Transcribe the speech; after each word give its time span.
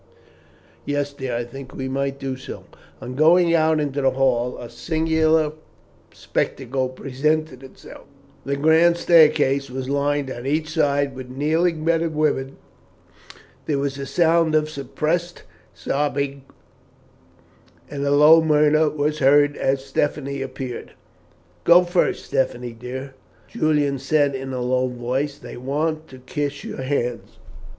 "Yes, 0.83 1.13
dear, 1.13 1.35
I 1.35 1.43
think 1.43 1.75
we 1.75 1.87
might 1.87 2.17
do 2.17 2.35
so." 2.35 2.63
On 3.01 3.13
going 3.13 3.53
out 3.53 3.79
into 3.79 4.01
the 4.01 4.09
hall 4.09 4.57
a 4.57 4.67
singular 4.67 5.51
spectacle 6.11 6.89
presented 6.89 7.61
itself. 7.61 8.05
The 8.43 8.55
grand 8.55 8.97
staircase 8.97 9.69
was 9.69 9.89
lined 9.89 10.31
on 10.31 10.47
each 10.47 10.69
side 10.69 11.13
with 11.13 11.29
kneeling 11.29 11.85
men 11.85 12.01
and 12.01 12.15
women. 12.15 12.55
There 13.67 13.77
was 13.77 13.99
a 13.99 14.07
sound 14.07 14.55
of 14.55 14.71
suppressed 14.71 15.43
sobbing, 15.75 16.45
and 17.87 18.03
a 18.03 18.09
low 18.09 18.41
murmur 18.41 18.89
was 18.89 19.19
heard 19.19 19.55
as 19.55 19.85
Stephanie 19.85 20.41
appeared. 20.41 20.93
"Go 21.63 21.83
first, 21.83 22.25
Stephanie 22.25 22.73
dear," 22.73 23.13
Julian 23.47 23.99
said 23.99 24.33
in 24.33 24.51
a 24.51 24.61
low 24.61 24.87
voice; 24.87 25.37
"they 25.37 25.57
want 25.57 26.07
to 26.07 26.17
kiss 26.17 26.63
your 26.63 26.81
hands." 26.81 27.37